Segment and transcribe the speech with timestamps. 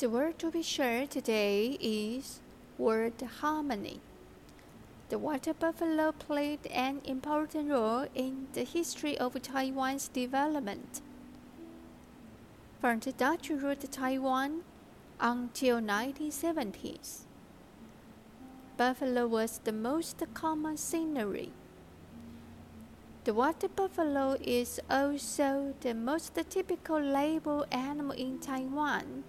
[0.00, 2.40] The word to be shared today is
[2.78, 4.00] word harmony.
[5.10, 11.02] The water buffalo played an important role in the history of Taiwan's development.
[12.80, 14.62] From the Dutch ruled Taiwan
[15.20, 17.26] until 1970s,
[18.78, 21.52] buffalo was the most common scenery.
[23.24, 29.24] The water buffalo is also the most typical label animal in Taiwan.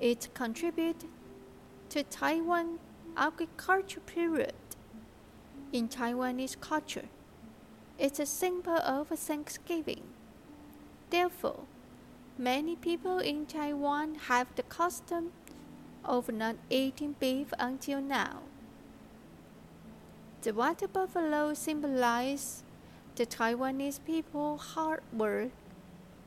[0.00, 1.08] It contributed
[1.90, 2.78] to Taiwan
[3.16, 4.54] agriculture period.
[5.72, 7.08] In Taiwanese culture,
[7.98, 10.02] it's a symbol of Thanksgiving.
[11.10, 11.60] Therefore,
[12.36, 15.32] many people in Taiwan have the custom
[16.04, 18.40] of not eating beef until now.
[20.42, 22.64] The water buffalo symbolizes
[23.14, 25.52] the Taiwanese people hard work,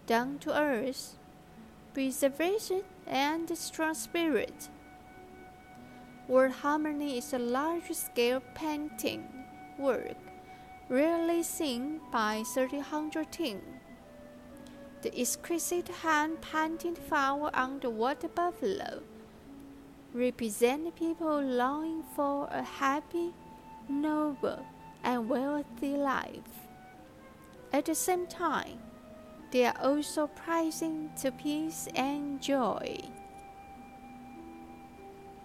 [0.07, 1.18] down to earth,
[1.93, 4.70] preservation, and strong spirit.
[6.27, 9.27] Word harmony is a large scale painting
[9.79, 10.18] work
[10.90, 13.62] rarely seen by 3000 team.
[15.01, 19.04] The exquisite hand painted flower on the water buffalo
[20.13, 23.34] represent people longing for a happy,
[23.87, 24.65] noble,
[25.04, 26.67] and wealthy life.
[27.71, 28.79] At the same time,
[29.51, 32.99] they are also praising to peace and joy.